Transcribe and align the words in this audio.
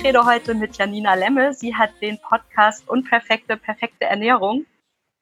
Ich 0.00 0.06
rede 0.06 0.24
heute 0.24 0.54
mit 0.54 0.78
Janina 0.78 1.12
Lemme. 1.12 1.52
Sie 1.52 1.76
hat 1.76 1.90
den 2.00 2.18
Podcast 2.22 2.88
Unperfekte, 2.88 3.58
perfekte 3.58 4.06
Ernährung. 4.06 4.64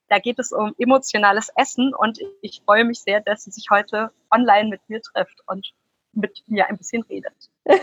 Da 0.07 0.19
geht 0.19 0.39
es 0.39 0.53
um 0.53 0.73
emotionales 0.77 1.49
Essen 1.57 1.93
und 1.93 2.17
ich 2.41 2.61
freue 2.63 2.85
mich 2.85 3.01
sehr, 3.01 3.19
dass 3.19 3.43
sie 3.43 3.51
sich 3.51 3.69
heute 3.69 4.11
online 4.31 4.69
mit 4.69 4.79
mir 4.87 5.01
trifft 5.01 5.41
und 5.47 5.73
mit 6.13 6.43
mir 6.47 6.67
ein 6.69 6.77
bisschen 6.77 7.03
redet. 7.03 7.33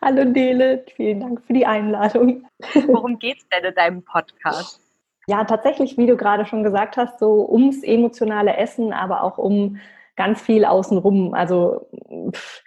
Hallo 0.00 0.24
Dele, 0.24 0.86
vielen 0.96 1.20
Dank 1.20 1.42
für 1.42 1.52
die 1.52 1.66
Einladung. 1.66 2.48
Worum 2.86 3.18
geht 3.18 3.36
es 3.36 3.48
denn 3.50 3.62
in 3.62 3.74
deinem 3.74 4.02
Podcast? 4.02 4.80
Ja, 5.26 5.44
tatsächlich, 5.44 5.98
wie 5.98 6.06
du 6.06 6.16
gerade 6.16 6.46
schon 6.46 6.62
gesagt 6.62 6.96
hast, 6.96 7.18
so 7.18 7.46
ums 7.50 7.82
emotionale 7.82 8.56
Essen, 8.56 8.94
aber 8.94 9.24
auch 9.24 9.36
um 9.36 9.78
ganz 10.16 10.40
viel 10.40 10.64
außenrum. 10.64 11.34
Also 11.34 11.86
pff, 12.32 12.63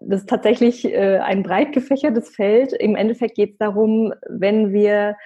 das 0.00 0.20
ist 0.20 0.28
tatsächlich 0.28 0.84
äh, 0.84 1.18
ein 1.18 1.42
breit 1.42 1.72
gefächertes 1.72 2.30
Feld. 2.30 2.72
Im 2.72 2.96
Endeffekt 2.96 3.36
geht 3.36 3.52
es 3.52 3.58
darum, 3.58 4.12
wenn 4.28 4.72
wir 4.72 5.16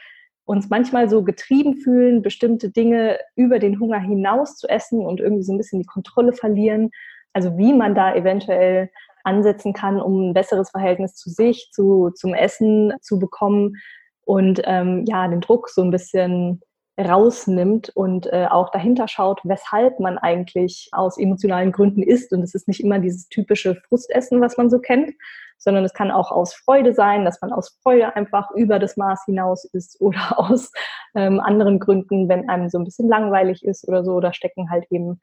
uns 0.45 0.69
manchmal 0.71 1.09
so 1.09 1.23
getrieben 1.23 1.77
fühlen, 1.77 2.23
bestimmte 2.23 2.71
Dinge 2.71 3.19
über 3.37 3.59
den 3.59 3.79
Hunger 3.79 4.01
hinaus 4.01 4.57
zu 4.57 4.69
essen 4.69 5.05
und 5.05 5.21
irgendwie 5.21 5.45
so 5.45 5.53
ein 5.53 5.59
bisschen 5.59 5.81
die 5.81 5.87
Kontrolle 5.87 6.33
verlieren. 6.33 6.91
Also 7.33 7.57
wie 7.57 7.73
man 7.73 7.95
da 7.95 8.15
eventuell 8.15 8.91
ansetzen 9.25 9.73
kann, 9.73 10.01
um 10.01 10.31
ein 10.31 10.35
besseres 10.35 10.71
Verhältnis 10.71 11.15
zu 11.15 11.31
sich, 11.31 11.71
zu, 11.73 12.11
zum 12.11 12.35
Essen 12.35 12.93
zu 13.01 13.19
bekommen 13.19 13.77
und 14.25 14.61
ähm, 14.65 15.05
ja, 15.07 15.29
den 15.29 15.41
Druck 15.41 15.69
so 15.69 15.83
ein 15.83 15.91
bisschen 15.91 16.61
rausnimmt 16.99 17.91
und 17.91 18.27
äh, 18.33 18.47
auch 18.51 18.71
dahinter 18.71 19.09
schaut, 19.09 19.41
weshalb 19.45 19.99
man 19.99 20.19
eigentlich 20.19 20.89
aus 20.93 21.19
emotionalen 21.19 21.73
Gründen 21.73 22.03
isst. 22.03 22.33
Und 22.33 22.43
es 22.43 22.55
ist 22.55 22.69
nicht 22.69 22.83
immer 22.83 22.99
dieses 22.99 23.29
typische 23.29 23.77
Frustessen, 23.89 24.41
was 24.41 24.57
man 24.57 24.69
so 24.69 24.79
kennt, 24.79 25.13
sondern 25.57 25.85
es 25.85 25.95
kann 25.95 26.11
auch 26.11 26.31
aus 26.31 26.55
Freude 26.55 26.93
sein, 26.93 27.25
dass 27.25 27.41
man 27.41 27.53
aus 27.53 27.79
Freude 27.83 28.15
einfach 28.15 28.51
über 28.51 28.79
das 28.79 28.97
Maß 28.97 29.25
hinaus 29.25 29.65
isst 29.65 30.01
oder 30.01 30.21
aus 30.39 30.71
ähm, 31.15 31.41
anderen 31.41 31.79
Gründen, 31.79 32.29
wenn 32.29 32.49
einem 32.49 32.69
so 32.69 32.79
ein 32.79 32.85
bisschen 32.85 33.09
langweilig 33.09 33.65
ist 33.65 33.89
oder 33.89 34.05
so. 34.05 34.21
Da 34.21 34.33
stecken 34.33 34.71
halt 34.71 34.85
eben 34.91 35.21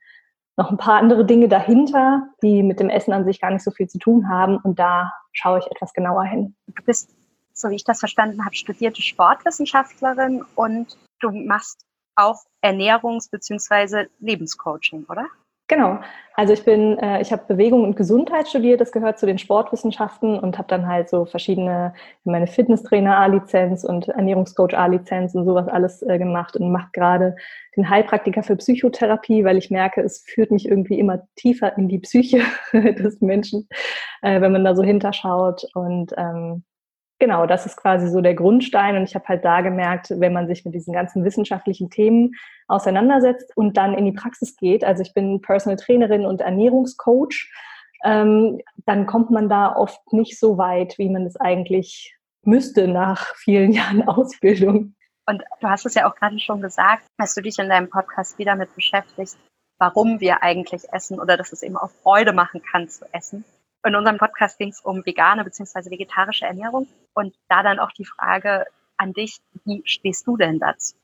noch 0.57 0.71
ein 0.71 0.77
paar 0.77 0.99
andere 0.99 1.23
Dinge 1.23 1.47
dahinter, 1.47 2.27
die 2.41 2.63
mit 2.63 2.79
dem 2.79 2.89
Essen 2.89 3.13
an 3.13 3.25
sich 3.25 3.39
gar 3.39 3.51
nicht 3.51 3.63
so 3.63 3.71
viel 3.71 3.87
zu 3.87 3.97
tun 3.97 4.27
haben. 4.27 4.57
Und 4.57 4.79
da 4.79 5.13
schaue 5.33 5.59
ich 5.59 5.67
etwas 5.67 5.93
genauer 5.93 6.23
hin. 6.23 6.55
Du 6.67 6.83
bist, 6.83 7.15
so 7.53 7.69
wie 7.69 7.75
ich 7.75 7.83
das 7.83 7.99
verstanden 7.99 8.43
habe, 8.43 8.55
studierte 8.55 9.01
Sportwissenschaftlerin 9.01 10.43
und 10.55 10.97
du 11.19 11.31
machst 11.31 11.85
auch 12.15 12.37
Ernährungs- 12.61 13.29
bzw. 13.31 14.07
Lebenscoaching, 14.19 15.05
oder? 15.09 15.27
Genau. 15.69 15.99
Also 16.33 16.53
ich 16.53 16.65
bin, 16.65 16.97
äh, 16.97 17.21
ich 17.21 17.31
habe 17.31 17.43
Bewegung 17.47 17.83
und 17.83 17.95
Gesundheit 17.95 18.47
studiert, 18.47 18.81
das 18.81 18.91
gehört 18.91 19.19
zu 19.19 19.27
den 19.27 19.37
Sportwissenschaften 19.37 20.39
und 20.39 20.57
habe 20.57 20.67
dann 20.67 20.87
halt 20.87 21.09
so 21.09 21.25
verschiedene, 21.25 21.93
meine 22.23 22.47
Fitnesstrainer 22.47 23.17
A-Lizenz 23.17 23.83
und 23.83 24.07
Ernährungscoach 24.07 24.73
A-Lizenz 24.73 25.35
und 25.35 25.45
sowas 25.45 25.67
alles 25.67 26.01
äh, 26.01 26.17
gemacht 26.17 26.57
und 26.57 26.71
mache 26.71 26.89
gerade 26.93 27.35
den 27.77 27.87
Heilpraktiker 27.87 28.41
für 28.41 28.55
Psychotherapie, 28.55 29.45
weil 29.45 29.57
ich 29.57 29.69
merke, 29.69 30.01
es 30.01 30.23
führt 30.27 30.49
mich 30.49 30.67
irgendwie 30.67 30.97
immer 30.97 31.27
tiefer 31.35 31.77
in 31.77 31.87
die 31.87 31.99
Psyche 31.99 32.41
des 32.73 33.21
Menschen, 33.21 33.67
äh, 34.23 34.41
wenn 34.41 34.51
man 34.51 34.63
da 34.63 34.75
so 34.75 34.81
hinterschaut 34.81 35.67
und 35.75 36.13
ähm, 36.17 36.63
Genau, 37.19 37.45
das 37.45 37.65
ist 37.65 37.75
quasi 37.75 38.07
so 38.09 38.21
der 38.21 38.33
Grundstein. 38.33 38.95
Und 38.95 39.03
ich 39.03 39.13
habe 39.13 39.27
halt 39.27 39.43
da 39.43 39.59
gemerkt, 39.59 40.09
wenn 40.09 40.31
man 40.31 40.47
sich 40.47 40.63
mit 40.63 40.73
diesen 40.73 40.93
ganzen 40.93 41.25
wissenschaftlichen 41.25 41.89
Themen 41.89 42.35
auseinandersetzt 42.67 43.55
und 43.57 43.75
dann 43.75 43.93
in 43.93 44.05
die 44.05 44.13
Praxis 44.13 44.55
geht, 44.55 44.85
also 44.85 45.01
ich 45.01 45.13
bin 45.13 45.41
Personal 45.41 45.75
Trainerin 45.75 46.25
und 46.25 46.39
Ernährungscoach, 46.39 47.51
ähm, 48.05 48.61
dann 48.85 49.05
kommt 49.05 49.31
man 49.31 49.49
da 49.49 49.75
oft 49.75 50.13
nicht 50.13 50.39
so 50.39 50.57
weit, 50.57 50.97
wie 50.97 51.09
man 51.09 51.25
es 51.25 51.35
eigentlich 51.35 52.15
müsste 52.43 52.87
nach 52.87 53.35
vielen 53.35 53.71
Jahren 53.73 54.07
Ausbildung. 54.07 54.95
Und 55.25 55.43
du 55.59 55.69
hast 55.69 55.85
es 55.85 55.95
ja 55.95 56.09
auch 56.09 56.15
gerade 56.15 56.39
schon 56.39 56.61
gesagt, 56.61 57.03
dass 57.17 57.35
du 57.35 57.41
dich 57.41 57.59
in 57.59 57.69
deinem 57.69 57.89
Podcast 57.89 58.39
wieder 58.39 58.55
mit 58.55 58.73
beschäftigst, 58.73 59.37
warum 59.77 60.21
wir 60.21 60.41
eigentlich 60.41 60.91
essen 60.93 61.19
oder 61.19 61.35
dass 61.35 61.51
es 61.51 61.63
eben 61.63 61.77
auch 61.77 61.91
Freude 62.01 62.31
machen 62.31 62.61
kann 62.63 62.87
zu 62.87 63.05
essen. 63.11 63.43
In 63.85 63.95
unserem 63.95 64.17
Podcast 64.17 64.57
ging 64.57 64.69
es 64.69 64.81
um 64.81 65.05
vegane 65.05 65.43
bzw. 65.43 65.89
vegetarische 65.89 66.45
Ernährung 66.45 66.87
und 67.13 67.33
da 67.47 67.63
dann 67.63 67.79
auch 67.79 67.91
die 67.91 68.05
Frage 68.05 68.65
an 68.97 69.13
dich, 69.13 69.39
wie 69.65 69.81
stehst 69.85 70.27
du 70.27 70.35
denn 70.35 70.59
dazu? 70.59 70.95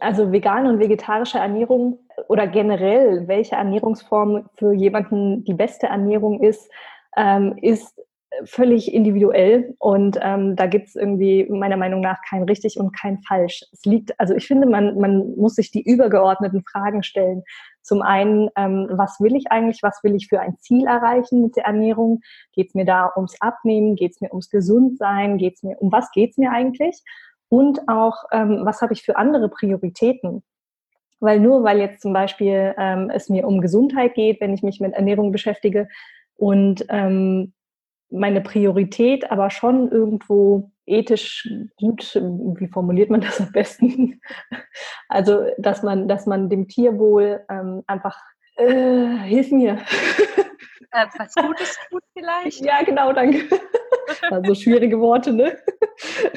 Also 0.00 0.32
vegane 0.32 0.70
und 0.70 0.78
vegetarische 0.78 1.38
Ernährung 1.38 1.98
oder 2.28 2.46
generell, 2.46 3.28
welche 3.28 3.56
Ernährungsform 3.56 4.48
für 4.56 4.72
jemanden 4.72 5.44
die 5.44 5.52
beste 5.52 5.86
Ernährung 5.88 6.40
ist, 6.42 6.70
ähm, 7.16 7.58
ist 7.60 8.00
völlig 8.44 8.92
individuell 8.92 9.74
und 9.78 10.18
ähm, 10.22 10.56
da 10.56 10.66
gibt 10.66 10.88
es 10.88 10.96
irgendwie 10.96 11.46
meiner 11.50 11.76
Meinung 11.76 12.00
nach 12.00 12.18
kein 12.28 12.44
richtig 12.44 12.78
und 12.78 12.98
kein 12.98 13.18
falsch. 13.28 13.62
Es 13.72 13.84
liegt, 13.84 14.18
also 14.18 14.34
ich 14.34 14.46
finde, 14.46 14.66
man, 14.66 14.98
man 14.98 15.36
muss 15.36 15.56
sich 15.56 15.70
die 15.70 15.82
übergeordneten 15.82 16.64
Fragen 16.64 17.02
stellen. 17.02 17.42
Zum 17.82 18.02
einen, 18.02 18.48
ähm, 18.56 18.88
was 18.90 19.20
will 19.20 19.34
ich 19.34 19.50
eigentlich, 19.50 19.82
was 19.82 20.02
will 20.02 20.14
ich 20.14 20.28
für 20.28 20.40
ein 20.40 20.56
Ziel 20.58 20.86
erreichen 20.86 21.42
mit 21.42 21.56
der 21.56 21.64
Ernährung? 21.64 22.20
Geht 22.52 22.68
es 22.68 22.74
mir 22.74 22.84
da 22.84 23.10
ums 23.16 23.36
Abnehmen? 23.40 23.96
Geht 23.96 24.12
es 24.12 24.20
mir 24.20 24.30
ums 24.30 24.50
Gesundsein? 24.50 25.38
Geht 25.38 25.56
es 25.56 25.62
mir, 25.62 25.76
um 25.80 25.90
was 25.90 26.10
geht 26.12 26.30
es 26.30 26.38
mir 26.38 26.52
eigentlich? 26.52 27.02
Und 27.48 27.88
auch, 27.88 28.24
ähm, 28.32 28.60
was 28.64 28.80
habe 28.80 28.92
ich 28.92 29.02
für 29.02 29.16
andere 29.16 29.48
Prioritäten? 29.48 30.42
Weil 31.20 31.38
nur 31.38 31.64
weil 31.64 31.78
jetzt 31.78 32.02
zum 32.02 32.12
Beispiel 32.12 32.74
ähm, 32.78 33.10
es 33.10 33.28
mir 33.28 33.46
um 33.46 33.60
Gesundheit 33.60 34.14
geht, 34.14 34.40
wenn 34.40 34.54
ich 34.54 34.62
mich 34.62 34.80
mit 34.80 34.94
Ernährung 34.94 35.32
beschäftige 35.32 35.88
und 36.36 36.84
ähm, 36.88 37.52
meine 38.10 38.40
Priorität 38.40 39.30
aber 39.30 39.50
schon 39.50 39.90
irgendwo 39.90 40.70
ethisch 40.86 41.48
gut, 41.76 42.14
wie 42.14 42.68
formuliert 42.68 43.10
man 43.10 43.20
das 43.20 43.40
am 43.40 43.52
besten? 43.52 44.20
Also, 45.08 45.46
dass 45.58 45.82
man, 45.82 46.08
dass 46.08 46.26
man 46.26 46.48
dem 46.48 46.68
Tierwohl 46.68 47.44
ähm, 47.48 47.82
einfach, 47.86 48.18
äh, 48.56 49.16
hilf 49.24 49.50
mir. 49.50 49.78
Äh, 50.94 51.06
was 51.16 51.34
Gutes 51.34 51.78
tut 51.88 52.02
vielleicht? 52.12 52.64
Ja, 52.64 52.82
genau, 52.82 53.12
danke. 53.14 53.48
Also 54.30 54.54
schwierige 54.54 55.00
Worte, 55.00 55.32
ne? 55.32 55.56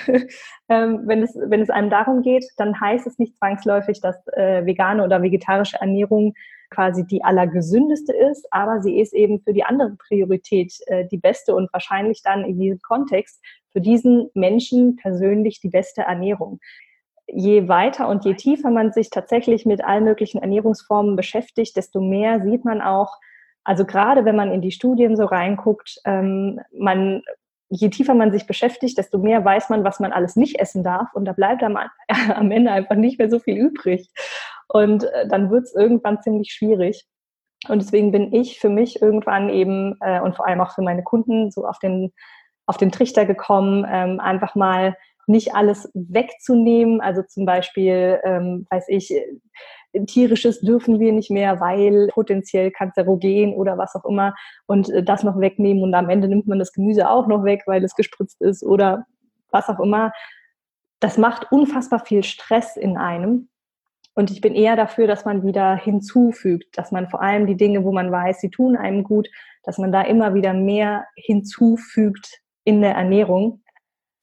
ähm, 0.69 1.01
wenn, 1.05 1.23
es, 1.23 1.35
wenn 1.35 1.61
es 1.61 1.69
einem 1.69 1.89
darum 1.89 2.21
geht, 2.21 2.45
dann 2.57 2.79
heißt 2.79 3.07
es 3.07 3.19
nicht 3.19 3.37
zwangsläufig, 3.37 4.01
dass 4.01 4.15
äh, 4.33 4.65
vegane 4.65 5.03
oder 5.03 5.21
vegetarische 5.21 5.77
Ernährung 5.79 6.33
quasi 6.69 7.05
die 7.05 7.23
allergesündeste 7.23 8.13
ist, 8.13 8.47
aber 8.51 8.81
sie 8.81 8.99
ist 8.99 9.13
eben 9.13 9.39
für 9.41 9.53
die 9.53 9.63
andere 9.63 9.95
Priorität 10.07 10.73
äh, 10.87 11.05
die 11.07 11.17
beste 11.17 11.55
und 11.55 11.71
wahrscheinlich 11.71 12.21
dann 12.23 12.43
in 12.43 12.59
diesem 12.59 12.79
Kontext 12.81 13.41
für 13.71 13.81
diesen 13.81 14.29
Menschen 14.33 14.95
persönlich 14.95 15.59
die 15.59 15.69
beste 15.69 16.01
Ernährung. 16.01 16.59
Je 17.27 17.67
weiter 17.67 18.07
und 18.07 18.25
je 18.25 18.35
tiefer 18.35 18.69
man 18.69 18.91
sich 18.91 19.09
tatsächlich 19.09 19.65
mit 19.65 19.83
allen 19.83 20.03
möglichen 20.03 20.41
Ernährungsformen 20.41 21.15
beschäftigt, 21.15 21.75
desto 21.75 22.01
mehr 22.01 22.41
sieht 22.41 22.65
man 22.65 22.81
auch, 22.81 23.17
also 23.63 23.83
gerade 23.85 24.25
wenn 24.25 24.35
man 24.35 24.51
in 24.51 24.61
die 24.61 24.71
Studien 24.71 25.17
so 25.17 25.25
reinguckt, 25.25 25.99
ähm, 26.05 26.61
man 26.71 27.23
je 27.75 27.89
tiefer 27.89 28.13
man 28.13 28.31
sich 28.31 28.47
beschäftigt, 28.47 28.97
desto 28.97 29.17
mehr 29.17 29.43
weiß 29.43 29.69
man, 29.69 29.83
was 29.83 29.99
man 29.99 30.11
alles 30.11 30.35
nicht 30.35 30.59
essen 30.59 30.83
darf. 30.83 31.13
Und 31.13 31.25
da 31.25 31.33
bleibt 31.33 31.63
am, 31.63 31.77
am 32.33 32.51
Ende 32.51 32.71
einfach 32.71 32.95
nicht 32.95 33.19
mehr 33.19 33.29
so 33.29 33.39
viel 33.39 33.57
übrig. 33.57 34.09
Und 34.67 35.03
äh, 35.03 35.27
dann 35.27 35.49
wird 35.51 35.65
es 35.65 35.75
irgendwann 35.75 36.21
ziemlich 36.21 36.51
schwierig. 36.51 37.05
Und 37.67 37.81
deswegen 37.81 38.11
bin 38.11 38.33
ich 38.33 38.59
für 38.59 38.69
mich 38.69 39.01
irgendwann 39.01 39.49
eben 39.49 39.95
äh, 40.01 40.19
und 40.21 40.35
vor 40.35 40.47
allem 40.47 40.61
auch 40.61 40.73
für 40.73 40.81
meine 40.81 41.03
Kunden 41.03 41.51
so 41.51 41.65
auf 41.65 41.79
den, 41.79 42.13
auf 42.65 42.77
den 42.77 42.91
Trichter 42.91 43.25
gekommen, 43.25 43.85
ähm, 43.89 44.19
einfach 44.19 44.55
mal 44.55 44.95
nicht 45.27 45.55
alles 45.55 45.89
wegzunehmen. 45.93 47.01
Also 47.01 47.23
zum 47.23 47.45
Beispiel, 47.45 48.19
ähm, 48.23 48.67
weiß 48.69 48.85
ich, 48.89 49.13
tierisches 50.07 50.61
dürfen 50.61 50.99
wir 50.99 51.13
nicht 51.13 51.31
mehr, 51.31 51.59
weil 51.59 52.07
potenziell 52.07 52.71
kanzerogen 52.71 53.53
oder 53.53 53.77
was 53.77 53.95
auch 53.95 54.05
immer 54.05 54.33
und 54.65 54.89
äh, 54.89 55.03
das 55.03 55.23
noch 55.23 55.39
wegnehmen 55.39 55.83
und 55.83 55.93
am 55.93 56.09
Ende 56.09 56.27
nimmt 56.27 56.47
man 56.47 56.59
das 56.59 56.73
Gemüse 56.73 57.09
auch 57.09 57.27
noch 57.27 57.43
weg, 57.43 57.63
weil 57.65 57.83
es 57.83 57.95
gespritzt 57.95 58.41
ist 58.41 58.63
oder 58.63 59.05
was 59.51 59.69
auch 59.69 59.79
immer. 59.79 60.11
Das 60.99 61.17
macht 61.17 61.51
unfassbar 61.51 61.99
viel 62.05 62.23
Stress 62.23 62.77
in 62.77 62.97
einem 62.97 63.49
und 64.15 64.31
ich 64.31 64.39
bin 64.39 64.55
eher 64.55 64.77
dafür, 64.77 65.07
dass 65.07 65.25
man 65.25 65.43
wieder 65.43 65.75
hinzufügt, 65.75 66.77
dass 66.77 66.91
man 66.91 67.09
vor 67.09 67.21
allem 67.21 67.47
die 67.47 67.57
Dinge, 67.57 67.83
wo 67.83 67.91
man 67.91 68.11
weiß, 68.11 68.39
sie 68.39 68.49
tun 68.49 68.77
einem 68.77 69.03
gut, 69.03 69.27
dass 69.63 69.77
man 69.77 69.91
da 69.91 70.01
immer 70.01 70.33
wieder 70.33 70.53
mehr 70.53 71.05
hinzufügt 71.15 72.39
in 72.63 72.81
der 72.81 72.95
Ernährung 72.95 73.61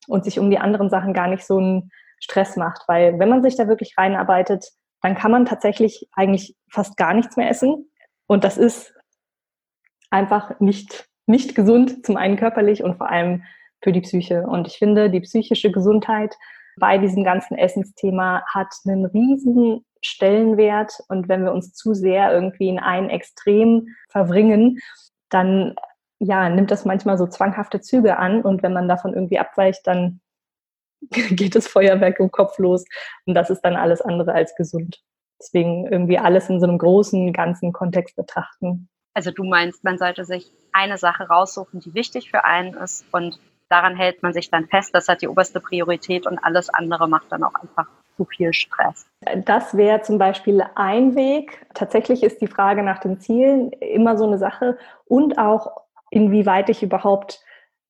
und 0.09 0.25
sich 0.25 0.39
um 0.39 0.51
die 0.51 0.59
anderen 0.59 0.89
Sachen 0.89 1.13
gar 1.13 1.29
nicht 1.29 1.45
so 1.45 1.59
einen 1.59 1.91
Stress 2.21 2.57
macht. 2.57 2.85
Weil 2.89 3.19
wenn 3.19 3.29
man 3.29 3.43
sich 3.43 3.57
da 3.57 3.69
wirklich 3.69 3.95
reinarbeitet, 3.99 4.73
dann 5.03 5.17
kann 5.17 5.31
man 5.31 5.45
tatsächlich 5.45 6.09
eigentlich 6.13 6.57
fast 6.71 6.97
gar 6.97 7.13
nichts 7.13 7.37
mehr 7.37 7.51
essen. 7.51 7.91
Und 8.27 8.45
das 8.45 8.57
ist 8.57 8.95
einfach 10.11 10.59
nicht, 10.61 11.09
nicht 11.27 11.55
gesund, 11.55 12.07
zum 12.07 12.17
einen 12.17 12.37
körperlich 12.37 12.83
und 12.83 12.97
vor 12.97 13.11
allem 13.11 13.43
für 13.83 13.93
die 13.93 14.01
Psyche. 14.01 14.43
Und 14.47 14.69
ich 14.69 14.79
finde, 14.79 15.11
die 15.11 15.21
psychische 15.21 15.71
Gesundheit 15.73 16.35
bei 16.79 16.99
diesem 16.99 17.25
ganzen 17.25 17.59
Essensthema 17.59 18.43
hat 18.47 18.69
einen 18.87 19.05
riesigen 19.05 19.85
Stellenwert. 20.01 20.93
Und 21.09 21.29
wenn 21.29 21.45
wir 21.45 21.53
uns 21.53 21.75
zu 21.75 21.95
sehr 21.95 22.33
irgendwie 22.33 22.69
in 22.69 22.79
ein 22.79 23.11
Extrem 23.11 23.89
verwringen, 24.09 24.79
dann 25.29 25.75
ja, 26.19 26.49
nimmt 26.49 26.71
das 26.71 26.85
manchmal 26.85 27.19
so 27.19 27.27
zwanghafte 27.27 27.81
Züge 27.81 28.17
an. 28.17 28.43
Und 28.43 28.63
wenn 28.63 28.73
man 28.73 28.89
davon 28.89 29.13
irgendwie 29.13 29.41
abweicht, 29.41 29.87
dann 29.87 30.21
geht 31.31 31.55
das 31.55 31.69
Feuerwerk 31.69 32.21
im 32.21 32.31
Kopf 32.31 32.59
los 32.59 32.85
und 33.27 33.35
das 33.35 33.51
ist 33.51 33.61
dann 33.63 33.77
alles 33.77 34.01
andere 34.01 34.33
als 34.33 34.55
gesund. 34.57 35.03
Deswegen 35.41 35.87
irgendwie 35.87 36.19
alles 36.19 36.49
in 36.49 36.61
so 36.61 36.67
einem 36.67 36.79
großen, 36.79 37.33
ganzen 37.33 37.73
Kontext 37.73 38.15
betrachten. 38.17 38.89
Also 39.15 39.31
du 39.31 39.45
meinst, 39.45 39.85
man 39.85 39.99
sollte 39.99 40.25
sich 40.25 40.51
eine 40.73 40.97
Sache 40.97 41.25
raussuchen, 41.25 41.81
die 41.81 41.95
wichtig 41.95 42.31
für 42.31 42.45
einen 42.45 42.75
ist 42.75 43.05
und 43.13 43.39
daran 43.69 43.97
hält 43.97 44.23
man 44.23 44.33
sich 44.33 44.51
dann 44.51 44.67
fest, 44.69 44.95
das 44.95 45.09
hat 45.09 45.23
die 45.23 45.29
oberste 45.29 45.61
Priorität 45.61 46.27
und 46.27 46.39
alles 46.39 46.69
andere 46.69 47.09
macht 47.09 47.31
dann 47.31 47.43
auch 47.43 47.55
einfach 47.55 47.89
zu 48.17 48.25
viel 48.25 48.53
Stress. 48.53 49.07
Das 49.45 49.77
wäre 49.77 50.03
zum 50.03 50.19
Beispiel 50.19 50.63
ein 50.75 51.15
Weg. 51.15 51.67
Tatsächlich 51.75 52.23
ist 52.23 52.41
die 52.41 52.47
Frage 52.47 52.83
nach 52.83 52.99
den 52.99 53.21
Zielen 53.21 53.73
immer 53.73 54.17
so 54.17 54.27
eine 54.27 54.39
Sache 54.39 54.79
und 55.07 55.39
auch 55.39 55.83
inwieweit 56.11 56.69
ich 56.69 56.83
überhaupt 56.83 57.43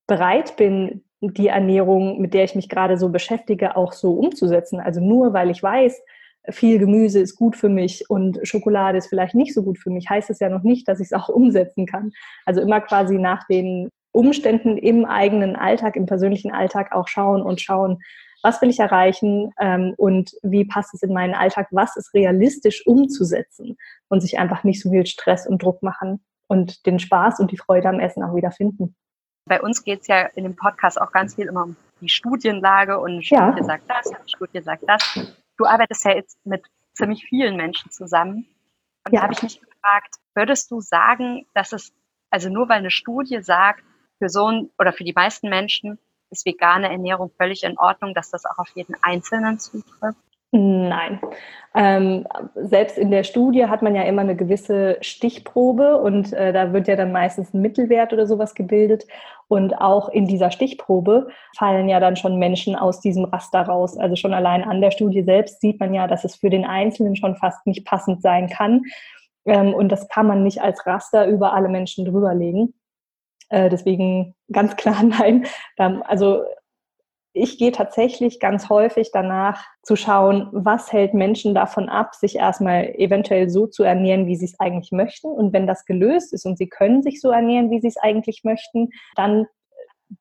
bereit 0.07 0.55
bin, 0.55 1.03
die 1.31 1.47
Ernährung, 1.47 2.19
mit 2.19 2.33
der 2.33 2.43
ich 2.43 2.55
mich 2.55 2.69
gerade 2.69 2.97
so 2.97 3.09
beschäftige, 3.09 3.75
auch 3.75 3.93
so 3.93 4.11
umzusetzen. 4.11 4.79
Also 4.79 4.99
nur 4.99 5.33
weil 5.33 5.49
ich 5.49 5.63
weiß, 5.63 6.01
viel 6.49 6.77
Gemüse 6.77 7.19
ist 7.19 7.35
gut 7.35 7.55
für 7.55 7.69
mich 7.69 8.09
und 8.09 8.39
Schokolade 8.43 8.97
ist 8.97 9.07
vielleicht 9.07 9.33
nicht 9.33 9.53
so 9.53 9.63
gut 9.63 9.77
für 9.79 9.89
mich, 9.89 10.09
heißt 10.09 10.29
es 10.29 10.39
ja 10.39 10.49
noch 10.49 10.63
nicht, 10.63 10.87
dass 10.87 10.99
ich 10.99 11.07
es 11.07 11.13
auch 11.13 11.29
umsetzen 11.33 11.85
kann. 11.85 12.11
Also 12.45 12.61
immer 12.61 12.81
quasi 12.81 13.17
nach 13.17 13.47
den 13.47 13.89
Umständen 14.11 14.77
im 14.77 15.05
eigenen 15.05 15.55
Alltag, 15.55 15.95
im 15.95 16.05
persönlichen 16.05 16.51
Alltag 16.51 16.91
auch 16.91 17.07
schauen 17.07 17.41
und 17.41 17.61
schauen, 17.61 17.99
was 18.43 18.61
will 18.61 18.69
ich 18.69 18.79
erreichen 18.79 19.51
ähm, 19.59 19.93
und 19.97 20.33
wie 20.43 20.65
passt 20.65 20.93
es 20.93 21.01
in 21.01 21.13
meinen 21.13 21.33
Alltag, 21.33 21.67
was 21.71 21.95
ist 21.95 22.13
realistisch 22.13 22.85
umzusetzen 22.85 23.77
und 24.09 24.19
sich 24.19 24.37
einfach 24.37 24.65
nicht 24.65 24.81
so 24.81 24.91
viel 24.91 25.05
Stress 25.05 25.47
und 25.47 25.63
Druck 25.63 25.81
machen 25.81 26.23
und 26.47 26.85
den 26.85 26.99
Spaß 26.99 27.39
und 27.39 27.51
die 27.51 27.57
Freude 27.57 27.87
am 27.87 28.01
Essen 28.01 28.21
auch 28.21 28.35
wieder 28.35 28.51
finden. 28.51 28.95
Bei 29.45 29.61
uns 29.61 29.83
geht 29.83 30.01
es 30.01 30.07
ja 30.07 30.21
in 30.21 30.43
dem 30.43 30.55
Podcast 30.55 30.99
auch 30.99 31.11
ganz 31.11 31.35
viel 31.35 31.47
immer 31.47 31.63
um 31.63 31.75
die 32.01 32.09
Studienlage 32.09 32.99
und 32.99 33.11
eine 33.11 33.23
Studie 33.23 33.57
ja. 33.57 33.63
sagt 33.63 33.89
das, 33.89 34.07
eine 34.07 34.29
Studie 34.29 34.61
sagt 34.61 34.83
das. 34.87 35.19
Du 35.57 35.65
arbeitest 35.65 36.05
ja 36.05 36.15
jetzt 36.15 36.37
mit 36.45 36.63
ziemlich 36.93 37.25
vielen 37.25 37.55
Menschen 37.57 37.91
zusammen. 37.91 38.47
Und 39.05 39.13
ja. 39.13 39.19
da 39.19 39.23
habe 39.23 39.33
ich 39.33 39.43
mich 39.43 39.59
gefragt, 39.59 40.15
würdest 40.33 40.71
du 40.71 40.79
sagen, 40.79 41.45
dass 41.53 41.73
es, 41.73 41.93
also 42.29 42.49
nur 42.49 42.69
weil 42.69 42.79
eine 42.79 42.91
Studie 42.91 43.41
sagt, 43.41 43.83
für 44.19 44.29
so 44.29 44.47
ein, 44.47 44.69
oder 44.79 44.93
für 44.93 45.03
die 45.03 45.13
meisten 45.13 45.49
Menschen 45.49 45.99
ist 46.29 46.45
vegane 46.45 46.89
Ernährung 46.89 47.31
völlig 47.37 47.63
in 47.63 47.77
Ordnung, 47.77 48.13
dass 48.13 48.29
das 48.29 48.45
auch 48.45 48.57
auf 48.57 48.69
jeden 48.75 48.95
Einzelnen 49.01 49.59
zutrifft? 49.59 50.17
Nein. 50.55 51.19
Ähm, 51.73 52.27
selbst 52.53 52.99
in 52.99 53.09
der 53.09 53.23
Studie 53.23 53.65
hat 53.65 53.81
man 53.81 53.95
ja 53.95 54.03
immer 54.03 54.21
eine 54.21 54.35
gewisse 54.35 54.97
Stichprobe 55.01 55.97
und 55.97 56.31
äh, 56.31 56.53
da 56.53 56.73
wird 56.73 56.87
ja 56.87 56.95
dann 56.95 57.11
meistens 57.11 57.51
ein 57.53 57.61
Mittelwert 57.61 58.13
oder 58.13 58.27
sowas 58.27 58.53
gebildet. 58.53 59.07
Und 59.47 59.73
auch 59.73 60.09
in 60.09 60.27
dieser 60.27 60.51
Stichprobe 60.51 61.29
fallen 61.57 61.89
ja 61.89 61.99
dann 61.99 62.15
schon 62.15 62.37
Menschen 62.37 62.75
aus 62.75 62.99
diesem 62.99 63.25
Raster 63.25 63.61
raus. 63.61 63.97
Also 63.97 64.15
schon 64.15 64.35
allein 64.35 64.63
an 64.63 64.79
der 64.79 64.91
Studie 64.91 65.23
selbst 65.23 65.59
sieht 65.59 65.79
man 65.79 65.91
ja, 65.95 66.05
dass 66.05 66.23
es 66.23 66.35
für 66.35 66.51
den 66.51 66.65
Einzelnen 66.65 67.15
schon 67.15 67.35
fast 67.35 67.65
nicht 67.65 67.83
passend 67.83 68.21
sein 68.21 68.47
kann. 68.47 68.83
Ähm, 69.45 69.73
und 69.73 69.91
das 69.91 70.07
kann 70.07 70.27
man 70.27 70.43
nicht 70.43 70.61
als 70.61 70.85
Raster 70.85 71.25
über 71.25 71.53
alle 71.53 71.69
Menschen 71.69 72.05
drüberlegen. 72.05 72.75
Äh, 73.49 73.71
deswegen 73.71 74.35
ganz 74.51 74.75
klar 74.75 75.01
nein. 75.19 75.47
Also 75.77 76.43
ich 77.33 77.57
gehe 77.57 77.71
tatsächlich 77.71 78.39
ganz 78.39 78.69
häufig 78.69 79.09
danach 79.11 79.65
zu 79.81 79.95
schauen, 79.95 80.49
was 80.51 80.93
hält 80.93 81.15
Menschen 81.15 81.55
davon 81.55 81.89
ab, 81.89 82.13
sich 82.13 82.35
erstmal 82.35 82.93
eventuell 82.95 83.49
so 83.49 83.65
zu 83.65 83.83
ernähren, 83.83 84.27
wie 84.27 84.35
sie 84.35 84.45
es 84.45 84.59
eigentlich 84.59 84.91
möchten. 84.91 85.27
Und 85.27 85.51
wenn 85.51 85.65
das 85.65 85.85
gelöst 85.85 86.31
ist 86.31 86.45
und 86.45 86.57
sie 86.57 86.69
können 86.69 87.01
sich 87.01 87.19
so 87.19 87.31
ernähren, 87.31 87.71
wie 87.71 87.81
sie 87.81 87.87
es 87.87 87.97
eigentlich 87.97 88.43
möchten, 88.43 88.89
dann 89.15 89.47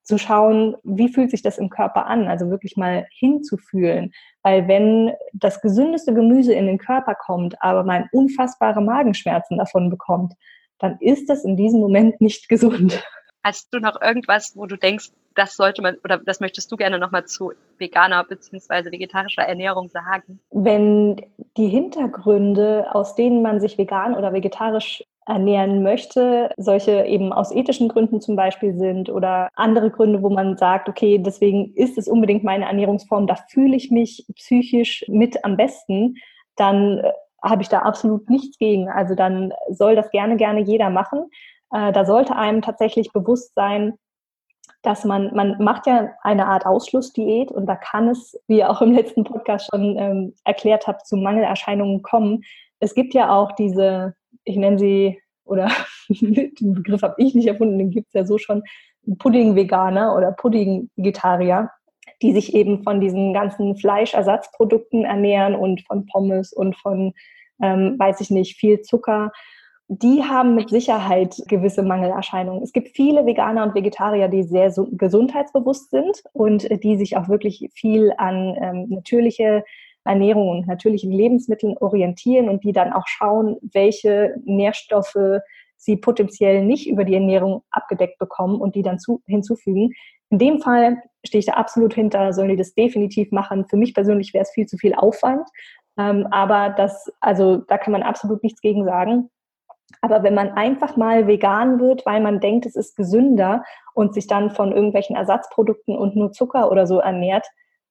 zu 0.05 0.17
schauen, 0.17 0.75
wie 0.85 1.09
fühlt 1.09 1.31
sich 1.31 1.43
das 1.43 1.59
im 1.59 1.69
Körper 1.69 2.06
an, 2.06 2.29
also 2.29 2.49
wirklich 2.49 2.79
mal 2.79 3.06
hinzufühlen. 3.11 4.12
Weil 4.43 4.67
wenn 4.67 5.12
das 5.35 5.61
gesündeste 5.61 6.15
Gemüse 6.15 6.55
in 6.55 6.67
den 6.67 6.79
Körper 6.79 7.15
kommt, 7.15 7.61
aber 7.62 7.85
man 7.85 8.08
unfassbare 8.12 8.81
Magenschmerzen 8.81 9.58
davon 9.58 9.91
bekommt, 9.91 10.32
dann 10.79 10.97
ist 11.00 11.29
das 11.29 11.44
in 11.44 11.58
diesem 11.58 11.81
Moment 11.81 12.23
nicht 12.23 12.49
gesund. 12.49 13.05
Hast 13.44 13.69
du 13.75 13.81
noch 13.81 14.00
irgendwas, 14.00 14.53
wo 14.56 14.67
du 14.67 14.76
denkst, 14.76 15.11
das 15.34 15.56
sollte 15.56 15.82
man 15.82 15.96
oder 16.05 16.19
das 16.19 16.40
möchtest 16.40 16.70
du 16.70 16.76
gerne 16.76 16.99
nochmal 16.99 17.25
zu 17.25 17.52
veganer 17.79 18.25
bzw. 18.25 18.90
vegetarischer 18.90 19.43
Ernährung 19.43 19.88
sagen? 19.88 20.40
Wenn 20.50 21.20
die 21.56 21.69
Hintergründe, 21.69 22.87
aus 22.94 23.14
denen 23.14 23.43
man 23.43 23.61
sich 23.61 23.79
vegan 23.79 24.14
oder 24.14 24.32
vegetarisch 24.32 25.05
ernähren 25.26 25.82
möchte, 25.82 26.50
solche 26.56 27.05
eben 27.05 27.32
aus 27.32 27.52
ethischen 27.52 27.88
Gründen 27.88 28.20
zum 28.20 28.34
Beispiel 28.34 28.75
sind 28.75 29.08
oder 29.08 29.49
andere 29.55 29.90
Gründe, 29.90 30.23
wo 30.23 30.31
man 30.31 30.56
sagt, 30.56 30.88
okay, 30.88 31.19
deswegen 31.19 31.73
ist 31.75 31.96
es 31.96 32.08
unbedingt 32.08 32.43
meine 32.43 32.64
Ernährungsform, 32.64 33.26
da 33.26 33.37
fühle 33.49 33.76
ich 33.76 33.90
mich 33.90 34.26
psychisch 34.34 35.05
mit 35.08 35.44
am 35.44 35.56
besten, 35.56 36.17
dann 36.56 36.99
äh, 36.99 37.12
habe 37.43 37.62
ich 37.62 37.69
da 37.69 37.81
absolut 37.81 38.29
nichts 38.31 38.58
gegen. 38.58 38.88
Also 38.88 39.14
dann 39.14 39.52
soll 39.69 39.96
das 39.96 40.11
gerne, 40.11 40.37
gerne 40.37 40.61
jeder 40.61 40.90
machen. 40.90 41.31
Äh, 41.73 41.93
da 41.93 42.05
sollte 42.05 42.37
einem 42.37 42.62
tatsächlich 42.62 43.12
bewusst 43.12 43.55
sein, 43.55 43.94
dass 44.82 45.05
man, 45.05 45.34
man 45.34 45.56
macht 45.62 45.87
ja 45.87 46.11
eine 46.23 46.46
Art 46.46 46.67
Ausschlussdiät 46.67 47.50
und 47.50 47.67
da 47.67 47.76
kann 47.76 48.08
es, 48.08 48.38
wie 48.49 48.58
ihr 48.58 48.70
auch 48.70 48.82
im 48.82 48.93
letzten 48.93 49.25
Podcast 49.25 49.69
schon 49.70 49.96
ähm, 49.96 50.34
erklärt 50.44 50.87
habt, 50.87 51.06
zu 51.06 51.17
Mangelerscheinungen 51.17 52.02
kommen. 52.02 52.43
Es 52.81 52.94
gibt 52.94 53.14
ja 53.14 53.34
auch 53.34 53.52
diese, 53.52 54.14
ich 54.44 54.56
nenne 54.56 54.79
sie, 54.79 55.20
oder 55.44 55.70
den 56.08 56.75
Begriff 56.75 57.02
habe 57.02 57.14
ich 57.19 57.34
nicht 57.34 57.46
erfunden, 57.46 57.79
den 57.79 57.90
gibt 57.90 58.08
es 58.08 58.14
ja 58.14 58.25
so 58.25 58.38
schon, 58.38 58.62
Pudding-Veganer 59.19 60.17
oder 60.17 60.32
Pudding-Vegetarier, 60.32 61.70
die 62.20 62.32
sich 62.32 62.55
eben 62.55 62.82
von 62.82 63.00
diesen 63.00 63.32
ganzen 63.32 63.76
Fleischersatzprodukten 63.76 65.05
ernähren 65.05 65.55
und 65.55 65.82
von 65.87 66.06
Pommes 66.06 66.52
und 66.52 66.76
von, 66.76 67.12
ähm, 67.61 67.96
weiß 67.99 68.20
ich 68.20 68.31
nicht, 68.31 68.56
viel 68.56 68.81
Zucker 68.81 69.32
die 70.00 70.23
haben 70.25 70.55
mit 70.55 70.71
Sicherheit 70.71 71.37
gewisse 71.49 71.83
Mangelerscheinungen. 71.83 72.62
Es 72.62 72.73
gibt 72.73 72.89
viele 72.97 73.27
Veganer 73.27 73.65
und 73.65 73.75
Vegetarier, 73.75 74.29
die 74.29 74.43
sehr 74.43 74.71
so 74.71 74.89
gesundheitsbewusst 74.91 75.91
sind 75.91 76.23
und 76.33 76.83
die 76.83 76.97
sich 76.97 77.17
auch 77.17 77.29
wirklich 77.29 77.69
viel 77.75 78.12
an 78.17 78.56
ähm, 78.59 78.87
natürliche 78.89 79.65
Ernährung 80.05 80.49
und 80.49 80.67
natürlichen 80.67 81.12
Lebensmitteln 81.12 81.77
orientieren 81.79 82.49
und 82.49 82.65
die 82.65 82.73
dann 82.73 82.93
auch 82.93 83.06
schauen, 83.06 83.58
welche 83.61 84.34
Nährstoffe 84.44 85.41
sie 85.77 85.96
potenziell 85.96 86.65
nicht 86.65 86.89
über 86.89 87.05
die 87.05 87.15
Ernährung 87.15 87.63
abgedeckt 87.70 88.19
bekommen 88.19 88.61
und 88.61 88.75
die 88.75 88.82
dann 88.82 88.99
zu, 88.99 89.20
hinzufügen. 89.27 89.91
In 90.31 90.39
dem 90.39 90.61
Fall 90.61 91.03
stehe 91.25 91.41
ich 91.41 91.46
da 91.46 91.53
absolut 91.53 91.93
hinter, 91.93 92.32
sollen 92.32 92.49
die 92.49 92.56
das 92.56 92.75
definitiv 92.75 93.31
machen. 93.31 93.67
Für 93.69 93.77
mich 93.77 93.93
persönlich 93.93 94.32
wäre 94.32 94.43
es 94.43 94.51
viel 94.53 94.67
zu 94.67 94.79
viel 94.79 94.94
Aufwand. 94.94 95.46
Ähm, 95.99 96.27
aber 96.31 96.70
das, 96.70 97.13
also 97.20 97.58
da 97.58 97.77
kann 97.77 97.93
man 97.93 98.03
absolut 98.03 98.43
nichts 98.43 98.63
gegen 98.63 98.84
sagen. 98.84 99.29
Aber 100.01 100.22
wenn 100.22 100.34
man 100.34 100.51
einfach 100.53 100.96
mal 100.96 101.27
vegan 101.27 101.79
wird, 101.79 102.05
weil 102.06 102.20
man 102.20 102.41
denkt, 102.41 102.67
es 102.67 102.77
ist 102.77 102.96
gesünder 102.96 103.62
und 103.94 104.15
sich 104.15 104.27
dann 104.27 104.51
von 104.51 104.72
irgendwelchen 104.72 105.17
Ersatzprodukten 105.17 105.96
und 105.96 106.17
nur 106.17 106.32
Zucker 106.32 106.70
oder 106.70 106.86
so 106.86 106.98
ernährt, 106.98 107.46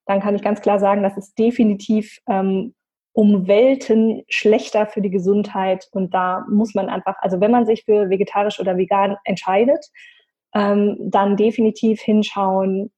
dann 0.06 0.20
kann 0.20 0.36
ich 0.36 0.42
ganz 0.42 0.62
klar 0.62 0.80
sagen, 0.80 1.04
das 1.04 1.18
ist 1.18 1.38
definitiv 1.38 2.20
ähm, 2.28 2.74
um 3.14 3.48
Welten 3.48 4.24
schlechter 4.30 4.88
für 4.88 5.02
die 5.02 5.10
Gesundheit. 5.10 5.88
Und 5.92 6.14
da 6.14 6.46
muss 6.50 6.74
man 6.74 6.90
einfach, 6.90 7.16
also 7.20 7.40
wenn 7.40 7.52
man 7.52 7.66
sich 7.66 7.84
für 7.86 8.10
vegetarisch 8.10 8.60
oder 8.60 8.78
vegan 8.78 9.18
entscheidet, 9.24 9.86
ähm, 10.54 10.98
dann 11.00 11.38
definitiv 11.38 12.02
hinschauen, 12.02 12.92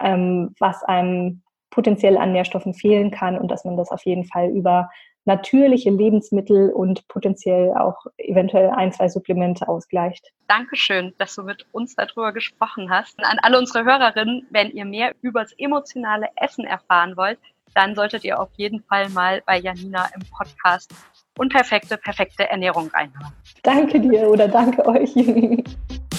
ähm, 0.00 0.54
was 0.58 0.82
einem 0.84 1.42
potenziell 1.70 2.16
an 2.16 2.32
Nährstoffen 2.32 2.74
fehlen 2.74 3.10
kann 3.10 3.38
und 3.38 3.50
dass 3.50 3.64
man 3.64 3.76
das 3.76 3.90
auf 3.90 4.04
jeden 4.04 4.24
Fall 4.24 4.48
über 4.50 4.88
natürliche 5.26 5.90
Lebensmittel 5.90 6.70
und 6.70 7.06
potenziell 7.08 7.72
auch 7.74 8.06
eventuell 8.16 8.70
ein, 8.70 8.92
zwei 8.92 9.08
Supplemente 9.08 9.68
ausgleicht. 9.68 10.32
Dankeschön, 10.48 11.12
dass 11.18 11.34
du 11.34 11.42
mit 11.42 11.66
uns 11.72 11.94
darüber 11.96 12.32
gesprochen 12.32 12.90
hast. 12.90 13.18
Und 13.18 13.24
an 13.24 13.38
alle 13.42 13.58
unsere 13.58 13.84
Hörerinnen, 13.84 14.46
wenn 14.50 14.70
ihr 14.70 14.84
mehr 14.84 15.12
über 15.20 15.42
das 15.42 15.52
emotionale 15.58 16.28
Essen 16.36 16.64
erfahren 16.64 17.16
wollt, 17.16 17.38
dann 17.74 17.94
solltet 17.94 18.24
ihr 18.24 18.40
auf 18.40 18.48
jeden 18.56 18.82
Fall 18.84 19.10
mal 19.10 19.42
bei 19.44 19.58
Janina 19.58 20.08
im 20.14 20.22
Podcast 20.36 20.94
Unperfekte, 21.38 21.98
perfekte 21.98 22.48
Ernährung 22.48 22.88
reinhören. 22.88 23.32
Danke 23.62 24.00
dir 24.00 24.30
oder 24.30 24.48
danke 24.48 24.86
euch. 24.86 25.14